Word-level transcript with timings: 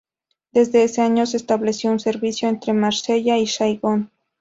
Desde 0.51 0.83
ese 0.83 1.03
año 1.03 1.27
se 1.27 1.37
estableció 1.37 1.91
un 1.91 1.99
servicio 1.99 2.49
entre 2.49 2.73
Marsella 2.73 3.37
y 3.37 3.45
Saigón. 3.45 4.09